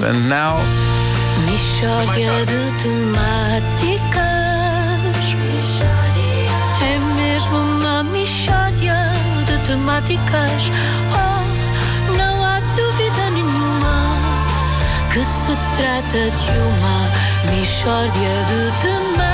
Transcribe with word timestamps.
And 0.00 0.26
now, 0.26 0.56
Mishória 1.44 2.46
de 2.46 2.72
temáticas. 2.82 4.22
É 6.80 6.98
mesmo 7.14 7.58
uma 7.58 8.02
mishória 8.02 9.12
de 9.44 9.66
temáticas. 9.66 10.62
Oh, 11.12 12.16
não 12.16 12.42
há 12.42 12.60
dúvida 12.74 13.30
nenhuma 13.32 14.16
que 15.12 15.22
se 15.26 15.54
trata 15.76 16.30
de 16.30 16.52
uma 16.58 17.10
mishória 17.54 18.44
de 18.48 18.72
temáticas. 18.80 19.31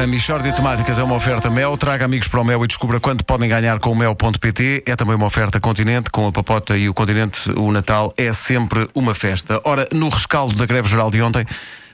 A 0.00 0.06
Michórdia 0.06 0.52
Temáticas 0.52 0.98
é 0.98 1.02
uma 1.02 1.16
oferta 1.16 1.50
Mel. 1.50 1.76
Traga 1.76 2.04
amigos 2.04 2.28
para 2.28 2.40
o 2.40 2.44
Mel 2.44 2.62
e 2.64 2.68
descubra 2.68 3.00
quanto 3.00 3.24
podem 3.24 3.48
ganhar 3.48 3.80
com 3.80 3.90
o 3.90 3.96
Mel.pt. 3.96 4.84
É 4.86 4.94
também 4.94 5.16
uma 5.16 5.26
oferta 5.26 5.58
Continente. 5.58 6.10
Com 6.10 6.26
a 6.28 6.32
Papota 6.32 6.76
e 6.76 6.88
o 6.88 6.94
Continente, 6.94 7.50
o 7.50 7.72
Natal 7.72 8.14
é 8.16 8.32
sempre 8.32 8.88
uma 8.94 9.14
festa. 9.14 9.60
Ora, 9.64 9.88
no 9.92 10.08
rescaldo 10.08 10.54
da 10.54 10.66
greve 10.66 10.88
geral 10.88 11.10
de 11.10 11.20
ontem, 11.20 11.44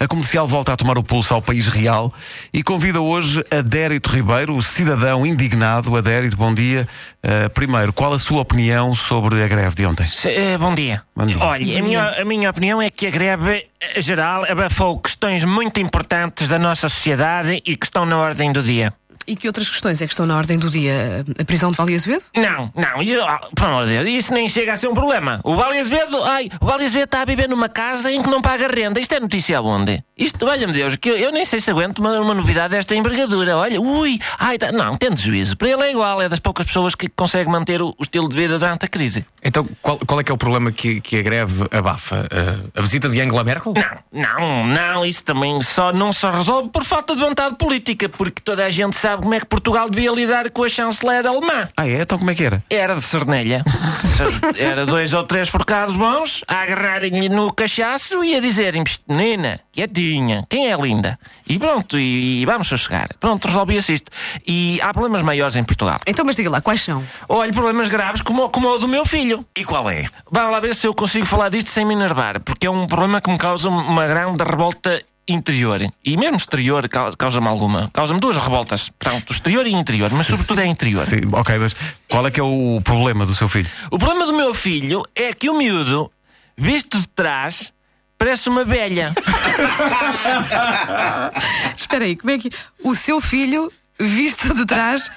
a 0.00 0.06
comercial 0.06 0.46
volta 0.46 0.72
a 0.72 0.76
tomar 0.76 0.96
o 0.96 1.02
pulso 1.02 1.34
ao 1.34 1.42
país 1.42 1.66
real 1.66 2.12
e 2.52 2.62
convida 2.62 3.00
hoje 3.00 3.44
Adérito 3.50 4.10
Ribeiro, 4.10 4.54
o 4.54 4.62
cidadão 4.62 5.26
indignado. 5.26 5.96
Adérito, 5.96 6.36
bom 6.36 6.54
dia. 6.54 6.86
Uh, 7.24 7.50
primeiro, 7.50 7.92
qual 7.92 8.12
a 8.12 8.18
sua 8.18 8.40
opinião 8.40 8.94
sobre 8.94 9.42
a 9.42 9.48
greve 9.48 9.74
de 9.74 9.84
ontem? 9.86 10.06
Se- 10.06 10.28
eh, 10.28 10.56
bom 10.56 10.72
dia. 10.74 11.02
Bom 11.16 11.26
dia. 11.26 11.38
Olha, 11.40 11.78
a 11.78 11.82
minha, 11.82 12.04
a 12.20 12.24
minha 12.24 12.48
opinião 12.48 12.80
é 12.80 12.90
que 12.90 13.06
a 13.06 13.10
greve 13.10 13.66
eh, 13.80 14.00
geral 14.00 14.44
abafou 14.48 14.98
questões 15.00 15.44
muito 15.44 15.80
importantes 15.80 16.48
da 16.48 16.58
nossa 16.60 16.88
sociedade 16.88 17.60
e 17.66 17.76
que 17.76 17.86
estão 17.86 18.06
na 18.06 18.18
ordem 18.18 18.52
do 18.52 18.62
dia. 18.62 18.92
E 19.28 19.36
que 19.36 19.46
outras 19.46 19.68
questões 19.68 20.00
é 20.00 20.06
que 20.06 20.12
estão 20.14 20.24
na 20.24 20.34
ordem 20.34 20.56
do 20.56 20.70
dia? 20.70 21.22
A 21.38 21.44
prisão 21.44 21.70
de 21.70 21.76
Valia 21.76 21.96
Azevedo? 21.96 22.24
Não, 22.34 22.72
não, 22.74 23.02
isso, 23.02 23.20
ah, 23.20 23.38
pelo 23.54 23.68
amor 23.68 23.86
de 23.86 24.02
Deus, 24.02 24.24
isso 24.24 24.32
nem 24.32 24.48
chega 24.48 24.72
a 24.72 24.76
ser 24.76 24.88
um 24.88 24.94
problema. 24.94 25.38
O 25.44 25.54
Vale 25.54 25.78
Azevedo, 25.78 26.24
ai, 26.24 26.48
o 26.58 26.64
Vale 26.64 26.84
Azevedo 26.86 27.04
está 27.04 27.20
a 27.20 27.24
viver 27.26 27.46
numa 27.46 27.68
casa 27.68 28.10
em 28.10 28.22
que 28.22 28.30
não 28.30 28.40
paga 28.40 28.66
renda. 28.68 28.98
Isto 28.98 29.16
é 29.16 29.20
notícia 29.20 29.58
aonde? 29.58 30.02
Isto, 30.16 30.46
olha-me 30.46 30.72
Deus, 30.72 30.96
que 30.96 31.10
eu, 31.10 31.16
eu 31.18 31.30
nem 31.30 31.44
sei 31.44 31.60
se 31.60 31.70
aguento 31.70 31.98
uma, 31.98 32.18
uma 32.20 32.32
novidade 32.32 32.70
desta 32.70 32.96
envergadura. 32.96 33.58
Olha, 33.58 33.78
ui, 33.78 34.18
ai, 34.38 34.56
tá- 34.56 34.72
não, 34.72 34.96
tendo 34.96 35.18
juízo. 35.20 35.58
Para 35.58 35.68
ele 35.68 35.82
é 35.82 35.90
igual, 35.90 36.22
é 36.22 36.28
das 36.28 36.40
poucas 36.40 36.66
pessoas 36.66 36.94
que 36.94 37.06
consegue 37.08 37.50
manter 37.50 37.82
o, 37.82 37.88
o 37.98 38.02
estilo 38.02 38.30
de 38.30 38.34
vida 38.36 38.58
durante 38.58 38.86
a 38.86 38.88
crise. 38.88 39.26
Então, 39.44 39.68
qual, 39.82 39.98
qual 40.06 40.20
é 40.20 40.24
que 40.24 40.32
é 40.32 40.34
o 40.34 40.38
problema 40.38 40.72
que, 40.72 41.02
que 41.02 41.18
a 41.18 41.22
greve 41.22 41.66
abafa? 41.70 42.26
Uh, 42.32 42.70
a 42.74 42.80
visita 42.80 43.10
de 43.10 43.20
Angela 43.20 43.44
Merkel? 43.44 43.74
Não, 44.12 44.22
não, 44.22 44.66
não, 44.66 45.04
isso 45.04 45.22
também 45.22 45.62
só 45.62 45.92
não 45.92 46.14
se 46.14 46.26
resolve 46.26 46.70
por 46.70 46.82
falta 46.82 47.14
de 47.14 47.20
vontade 47.20 47.56
política, 47.56 48.08
porque 48.08 48.40
toda 48.42 48.64
a 48.64 48.70
gente 48.70 48.96
sabe 48.96 49.17
como 49.20 49.34
é 49.34 49.40
que 49.40 49.46
Portugal 49.46 49.88
devia 49.90 50.10
lidar 50.12 50.50
com 50.50 50.64
a 50.64 50.68
chanceler 50.68 51.26
alemã. 51.26 51.68
Ah, 51.76 51.86
é? 51.88 52.02
Então 52.02 52.18
como 52.18 52.30
é 52.30 52.34
que 52.34 52.44
era? 52.44 52.62
Era 52.70 52.94
de 52.94 53.02
Cernelha. 53.02 53.64
Era 54.58 54.84
dois 54.84 55.12
ou 55.12 55.22
três 55.24 55.48
forcados 55.48 55.94
bons 55.94 56.44
a 56.48 56.62
agarrarem-lhe 56.62 57.28
no 57.28 57.52
cachaço 57.52 58.24
e 58.24 58.34
a 58.34 58.40
dizerem: 58.40 58.82
"Psst, 58.84 59.02
menina, 59.08 59.60
quietinha, 59.72 60.44
quem 60.48 60.70
é 60.70 60.76
linda? 60.76 61.18
E 61.48 61.58
pronto, 61.58 61.98
e, 61.98 62.42
e 62.42 62.46
vamos 62.46 62.66
sossegar. 62.68 63.08
Pronto, 63.20 63.46
resolvia-se 63.46 63.92
isto. 63.94 64.10
E 64.46 64.80
há 64.82 64.92
problemas 64.92 65.22
maiores 65.22 65.56
em 65.56 65.64
Portugal. 65.64 66.00
Então, 66.06 66.24
mas 66.24 66.36
diga 66.36 66.50
lá, 66.50 66.60
quais 66.60 66.82
são? 66.82 67.04
Olha, 67.28 67.52
problemas 67.52 67.88
graves 67.88 68.22
como, 68.22 68.44
o- 68.44 68.50
como 68.50 68.68
o 68.68 68.78
do 68.78 68.88
meu 68.88 69.04
filho. 69.04 69.44
E 69.56 69.64
qual 69.64 69.88
é? 69.88 70.06
Vamos 70.30 70.52
lá 70.52 70.60
ver 70.60 70.74
se 70.74 70.86
eu 70.86 70.94
consigo 70.94 71.24
falar 71.26 71.48
disto 71.48 71.70
sem 71.70 71.84
me 71.84 71.94
enervar, 71.94 72.40
porque 72.40 72.66
é 72.66 72.70
um 72.70 72.86
problema 72.86 73.20
que 73.20 73.30
me 73.30 73.38
causa 73.38 73.68
uma 73.68 74.06
grande 74.06 74.42
revolta 74.42 75.00
interior. 75.28 75.80
E 76.04 76.16
mesmo 76.16 76.36
exterior 76.36 76.88
cau- 76.88 77.14
causa-me 77.16 77.46
alguma. 77.46 77.90
Causa-me 77.92 78.18
duas 78.18 78.36
revoltas. 78.36 78.90
Pronto, 78.98 79.32
exterior 79.32 79.66
e 79.66 79.72
interior, 79.72 80.10
mas 80.12 80.26
sobretudo 80.26 80.60
é 80.60 80.66
interior. 80.66 81.06
Sim, 81.06 81.20
ok, 81.32 81.58
mas 81.58 81.76
qual 82.08 82.26
é 82.26 82.30
que 82.30 82.40
é 82.40 82.42
o 82.42 82.80
problema 82.82 83.26
do 83.26 83.34
seu 83.34 83.48
filho? 83.48 83.68
O 83.90 83.98
problema 83.98 84.26
do 84.26 84.32
meu 84.32 84.54
filho 84.54 85.02
é 85.14 85.32
que 85.32 85.48
o 85.50 85.54
miúdo, 85.56 86.10
visto 86.56 86.98
de 86.98 87.06
trás, 87.08 87.72
parece 88.16 88.48
uma 88.48 88.64
velha. 88.64 89.12
Espera 91.76 92.04
aí, 92.04 92.16
como 92.16 92.30
é 92.30 92.38
que. 92.38 92.50
O 92.82 92.94
seu 92.94 93.20
filho, 93.20 93.70
visto 93.98 94.54
de 94.54 94.64
trás, 94.64 95.10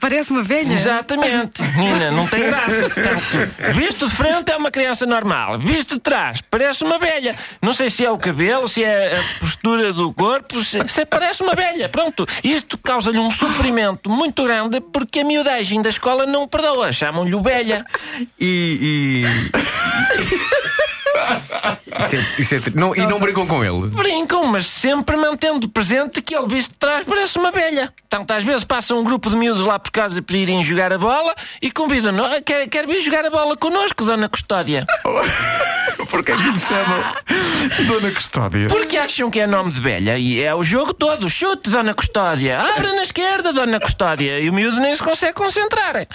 parece 0.00 0.30
uma 0.30 0.42
velha? 0.42 0.72
Exatamente. 0.72 1.62
Nina, 1.76 2.10
não 2.10 2.26
tem 2.26 2.46
graça. 2.46 2.90
Portanto, 2.90 3.74
visto 3.74 4.08
de 4.08 4.14
frente 4.14 4.50
é 4.50 4.56
uma 4.56 4.70
criança 4.70 5.06
normal. 5.06 5.58
Visto 5.58 5.94
de 5.94 6.00
trás, 6.00 6.40
parece 6.50 6.84
uma 6.84 6.98
velha. 6.98 7.34
Não 7.62 7.72
sei 7.72 7.90
se 7.90 8.04
é 8.04 8.10
o 8.10 8.18
cabelo, 8.18 8.68
se 8.68 8.84
é 8.84 9.18
a 9.18 9.40
postura 9.40 9.92
do 9.92 10.12
corpo, 10.12 10.62
se, 10.62 10.86
se 10.88 11.04
parece 11.04 11.42
uma 11.42 11.54
velha. 11.54 11.88
Pronto. 11.88 12.26
Isto 12.42 12.78
causa-lhe 12.78 13.18
um 13.18 13.30
sofrimento 13.30 14.10
muito 14.10 14.44
grande 14.44 14.80
porque 14.80 15.20
a 15.20 15.24
miudagem 15.24 15.80
da 15.82 15.88
escola 15.88 16.26
não 16.26 16.46
perdoa. 16.46 16.92
Chamam-lhe 16.92 17.34
o 17.34 17.42
velha. 17.42 17.84
E. 18.40 19.24
Isso 22.00 22.16
é- 22.16 22.26
isso 22.40 22.54
é 22.54 22.60
tri- 22.60 22.74
não, 22.76 22.94
e 22.94 23.00
não 23.06 23.18
brincam 23.18 23.46
com 23.46 23.64
ele? 23.64 23.86
Brincam, 23.88 24.46
mas 24.46 24.66
sempre 24.66 25.16
mantendo 25.16 25.68
presente 25.68 26.22
que 26.22 26.34
ele 26.34 26.46
visto 26.46 26.70
de 26.72 26.78
trás 26.78 27.04
parece 27.06 27.38
uma 27.38 27.50
velha. 27.50 27.92
Tanto 28.08 28.32
às 28.32 28.44
vezes 28.44 28.64
passa 28.64 28.94
um 28.94 29.02
grupo 29.04 29.28
de 29.30 29.36
miúdos 29.36 29.66
lá 29.66 29.78
por 29.78 29.90
casa 29.90 30.22
para 30.22 30.36
irem 30.36 30.62
jogar 30.62 30.92
a 30.92 30.98
bola 30.98 31.34
e 31.60 31.70
convidam-no. 31.70 32.24
"Ah, 32.24 32.40
Quer, 32.40 32.68
quer 32.68 32.86
vir 32.86 33.00
jogar 33.00 33.24
a 33.24 33.30
bola 33.30 33.56
connosco, 33.56 34.04
Dona 34.04 34.28
Custódia? 34.28 34.86
Porquê 36.10 36.32
que 36.36 36.42
lhe 36.42 36.58
chamam 36.58 37.02
Dona 37.86 38.10
Custódia? 38.12 38.68
Porque 38.68 38.96
acham 38.96 39.30
que 39.30 39.40
é 39.40 39.46
nome 39.46 39.70
de 39.72 39.80
velha 39.80 40.18
e 40.18 40.42
é 40.42 40.54
o 40.54 40.62
jogo 40.62 40.92
todo. 40.92 41.28
Chute, 41.28 41.70
Dona 41.70 41.94
Custódia. 41.94 42.60
Abra 42.60 42.94
na 42.94 43.02
esquerda, 43.02 43.52
Dona 43.52 43.80
Custódia. 43.80 44.40
E 44.40 44.48
o 44.48 44.52
miúdo 44.52 44.80
nem 44.80 44.94
se 44.94 45.02
consegue 45.02 45.34
concentrar. 45.34 46.06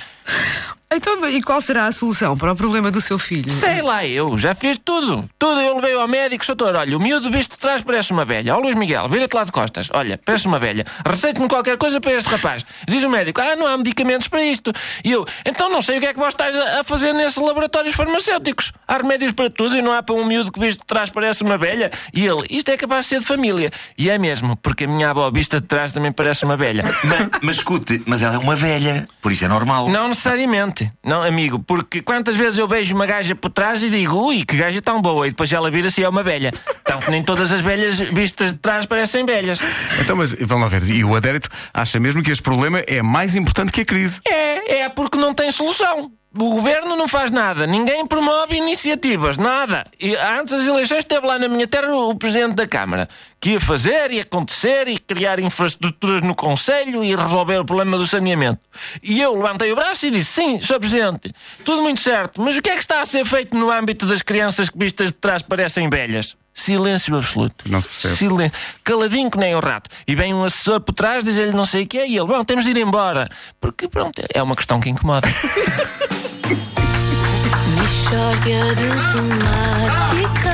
Então, 0.96 1.28
e 1.28 1.42
qual 1.42 1.60
será 1.60 1.88
a 1.88 1.92
solução 1.92 2.38
para 2.38 2.52
o 2.52 2.56
problema 2.56 2.92
do 2.92 3.02
seu 3.02 3.18
filho? 3.18 3.50
Sei 3.50 3.82
lá, 3.82 4.06
eu 4.06 4.38
já 4.38 4.54
fiz 4.54 4.78
tudo. 4.78 5.28
Tudo. 5.40 5.60
Eu 5.60 5.76
levei 5.78 5.96
ao 5.96 6.08
médico, 6.08 6.46
doutor. 6.46 6.76
Olha, 6.76 6.96
o 6.96 7.00
miúdo 7.00 7.32
visto 7.32 7.54
de 7.54 7.58
trás 7.58 7.84
parece 7.84 8.12
uma 8.12 8.24
velha. 8.24 8.56
Ó 8.56 8.60
Luís 8.60 8.78
Miguel, 8.78 9.10
vira-te 9.10 9.34
lá 9.34 9.44
de 9.44 9.52
costas. 9.52 9.90
Olha, 9.92 10.20
parece 10.24 10.46
uma 10.46 10.60
velha. 10.60 10.86
Receite-me 11.04 11.50
qualquer 11.50 11.78
coisa 11.78 12.00
para 12.00 12.12
este 12.14 12.30
rapaz. 12.30 12.64
Diz 12.88 13.04
o 13.04 13.10
médico, 13.10 13.42
ah, 13.42 13.56
não 13.56 13.66
há 13.66 13.76
medicamentos 13.76 14.28
para 14.28 14.44
isto. 14.44 14.72
E 15.04 15.12
eu, 15.12 15.26
então 15.44 15.68
não 15.68 15.82
sei 15.82 15.98
o 15.98 16.00
que 16.00 16.06
é 16.06 16.14
que 16.14 16.20
vós 16.20 16.34
estás 16.34 16.56
a 16.56 16.74
a 16.82 16.84
fazer 16.84 17.14
nesses 17.14 17.42
laboratórios 17.42 17.96
farmacêuticos. 17.96 18.72
Há 18.88 18.98
remédios 18.98 19.32
para 19.32 19.50
tudo 19.50 19.76
e 19.78 19.82
não 19.82 19.92
há 19.92 20.04
para 20.04 20.14
um 20.14 20.26
miúdo 20.26 20.52
que 20.52 20.60
visto 20.60 20.82
de 20.82 20.86
trás 20.86 21.10
parece 21.10 21.33
uma 21.42 21.58
velha. 21.58 21.92
E 22.14 22.26
ele, 22.26 22.46
isto 22.50 22.70
é 22.70 22.78
capaz 22.78 23.06
de 23.06 23.10
ser 23.10 23.20
de 23.20 23.26
família. 23.26 23.72
E 23.98 24.10
é 24.10 24.18
mesmo, 24.18 24.56
porque 24.58 24.84
a 24.84 24.88
minha 24.88 25.10
avó 25.10 25.30
vista 25.32 25.60
de 25.60 25.68
trás 25.68 25.94
também 25.94 26.12
parece 26.12 26.46
uma 26.46 26.58
velha. 26.58 26.84
Mas, 27.04 27.30
mas 27.42 27.56
escute, 27.58 28.02
mas 28.06 28.22
ela 28.22 28.36
é 28.36 28.38
uma 28.38 28.56
velha, 28.56 29.08
por 29.22 29.32
isso 29.32 29.44
é 29.44 29.48
normal. 29.48 29.90
Não 29.90 30.08
necessariamente, 30.08 30.92
não, 31.04 31.22
amigo, 31.22 31.60
porque 31.60 32.02
quantas 32.02 32.36
vezes 32.36 32.58
eu 32.58 32.68
beijo 32.68 32.96
uma 32.96 33.06
gaja 33.06 33.36
por 33.36 33.50
trás 33.50 33.84
e 33.84 33.90
digo, 33.90 34.16
ui, 34.16 34.44
que 34.46 34.56
gaja 34.56 34.82
tão 34.82 35.02
boa, 35.02 35.28
e 35.28 35.32
depois 35.32 35.52
ela 35.52 35.70
vira-se 35.70 36.02
e 36.02 36.04
é 36.04 36.10
uma 36.10 36.24
velha. 36.24 36.52
Então, 36.82 37.00
nem 37.10 37.24
todas 37.24 37.52
as 37.52 37.62
velhas 37.62 37.98
vistas 38.00 38.54
de 38.54 38.60
trás 38.60 38.86
parecem 38.86 39.26
velhas. 39.26 39.60
Então, 40.00 40.16
mas 40.16 40.34
vamos 40.34 40.64
lá 40.64 40.80
ver. 40.80 40.90
E 40.90 41.04
o 41.04 41.16
Adérito 41.16 41.50
acha 41.74 42.00
mesmo 42.00 42.24
que 42.24 42.32
este 42.32 42.44
problema 42.44 42.80
é 42.80 43.02
mais 43.02 43.36
importante 43.36 43.72
que 43.72 43.82
a 43.82 43.86
crise. 43.86 44.22
É, 44.28 44.82
é 44.82 44.90
porque 44.90 45.18
não 45.18 45.34
tem 45.34 45.52
solução. 45.52 46.12
O 46.36 46.50
governo 46.50 46.96
não 46.96 47.08
faz 47.08 47.30
nada, 47.30 47.68
ninguém 47.68 48.08
promove 48.08 48.56
iniciativas, 48.56 49.38
nada. 49.38 49.86
E 50.00 50.16
antes 50.16 50.52
das 50.52 50.68
eleições 50.68 51.00
esteve 51.00 51.28
lá 51.28 51.38
na 51.38 51.48
minha 51.48 51.68
terra 51.68 51.96
o 51.96 52.16
presidente 52.16 52.56
da 52.56 52.66
Câmara, 52.66 53.08
que 53.40 53.52
ia 53.52 53.62
fazer 53.62 54.10
e 54.12 54.20
acontecer 54.20 54.88
e 54.88 54.98
criar 54.98 55.40
infraestruturas 55.40 56.24
no 56.24 56.34
Conselho 56.34 57.04
e 57.04 57.16
resolver 57.16 57.60
o 57.60 57.66
problema 57.66 57.98
do 57.98 58.08
saneamento. 58.08 58.60
E 59.04 59.22
eu 59.22 59.36
levantei 59.36 59.72
o 59.72 59.76
braço 59.76 60.08
e 60.08 60.12
disse: 60.12 60.42
Sim, 60.42 60.60
Sr. 60.60 60.80
Presidente, 60.80 61.36
tudo 61.64 61.84
muito 61.84 62.02
certo, 62.02 62.42
mas 62.42 62.58
o 62.58 62.64
que 62.64 62.70
é 62.72 62.74
que 62.74 62.82
está 62.82 63.02
a 63.02 63.06
ser 63.06 63.26
feito 63.26 63.56
no 63.56 63.70
âmbito 63.70 64.08
das 64.08 64.24
crianças 64.24 64.70
que 64.70 64.78
vistas 64.80 65.10
de 65.10 65.14
trás 65.14 65.44
parecem 65.44 65.88
velhas? 65.88 66.36
Silêncio 66.52 67.16
absoluto. 67.16 67.66
Não 67.68 67.82
se 67.82 67.88
percebe. 67.88 68.16
Silêncio. 68.16 68.60
Caladinho 68.84 69.30
que 69.30 69.38
nem 69.38 69.56
o 69.56 69.60
rato. 69.60 69.90
E 70.08 70.16
vem 70.16 70.34
um 70.34 70.44
assessor 70.44 70.80
por 70.80 70.94
trás, 70.94 71.24
diz-lhe 71.24 71.52
não 71.52 71.66
sei 71.66 71.84
o 71.84 71.88
que 71.88 71.98
é, 71.98 72.08
e 72.08 72.16
ele, 72.16 72.28
bom, 72.28 72.44
temos 72.44 72.66
de 72.66 72.72
ir 72.72 72.78
embora. 72.78 73.30
Porque, 73.60 73.88
pronto, 73.88 74.22
é 74.32 74.42
uma 74.42 74.56
questão 74.56 74.80
que 74.80 74.90
incomoda. 74.90 75.28
Mishória 77.74 78.64
de 78.76 78.90
temáticas. 79.14 80.54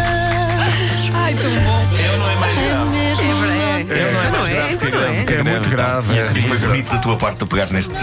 Ai, 1.14 1.34
tão 1.36 1.52
bom. 1.64 1.88
Eu 1.98 2.18
não 2.20 2.30
é 2.30 2.36
mais 2.36 2.58
É 2.58 2.86
mesmo 2.86 3.46
É, 3.46 3.82
é. 3.82 4.14
Então 4.20 4.32
não 4.32 4.46
é, 4.48 4.72
então 4.74 4.90
não 4.92 5.00
é. 5.04 5.26
É 5.40 5.44
muito 5.44 5.70
grave. 5.70 6.18
é. 6.18 6.32
E 6.36 6.42
foi 6.48 6.58
bonito 6.60 6.92
da 6.92 6.98
tua 7.00 7.18
parte 7.18 7.38
tu 7.38 7.48
pegares 7.48 7.72
neste, 7.72 7.94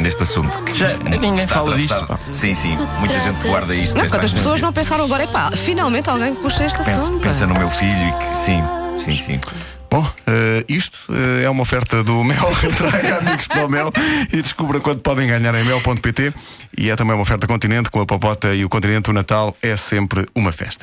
neste 0.00 0.22
assunto. 0.22 0.58
que 0.62 0.74
Já- 0.74 0.96
ninguém 0.96 1.36
está 1.38 1.54
fala 1.56 1.76
disto, 1.76 2.06
pá. 2.06 2.18
Sim, 2.30 2.54
sim. 2.54 2.76
Muita 2.98 3.18
gente 3.18 3.46
guarda 3.46 3.74
isto. 3.74 3.96
Não, 3.98 4.08
quantas 4.08 4.32
pessoas 4.32 4.60
não 4.62 4.72
pensaram 4.72 5.04
agora, 5.04 5.24
epá, 5.24 5.50
finalmente 5.52 6.08
alguém 6.08 6.34
que 6.34 6.40
puxa 6.40 6.64
este 6.64 6.78
Pensa, 6.78 6.90
assunto. 6.94 7.20
pensa 7.20 7.46
no 7.46 7.54
meu 7.58 7.70
filho 7.70 8.08
e 8.08 8.12
que. 8.12 8.36
Sim, 8.36 8.62
sim, 8.98 9.18
sim. 9.18 9.40
Bom, 9.94 10.04
eh, 10.26 10.64
isto 10.68 10.98
eh, 11.08 11.44
é 11.44 11.48
uma 11.48 11.62
oferta 11.62 12.02
do 12.02 12.24
Mel. 12.24 12.50
Traga 12.76 13.18
amigos 13.18 13.46
para 13.46 13.64
o 13.64 13.70
Mel 13.70 13.92
e 14.32 14.42
descubra 14.42 14.80
quanto 14.80 15.02
podem 15.02 15.28
ganhar 15.28 15.54
em 15.54 15.62
mel.pt. 15.62 16.34
E 16.76 16.90
é 16.90 16.96
também 16.96 17.14
uma 17.14 17.22
oferta 17.22 17.46
Continente 17.46 17.92
com 17.92 18.00
a 18.00 18.06
Popota 18.06 18.52
e 18.52 18.64
o 18.64 18.68
Continente. 18.68 19.10
O 19.10 19.12
Natal 19.12 19.56
é 19.62 19.76
sempre 19.76 20.26
uma 20.34 20.50
festa. 20.50 20.82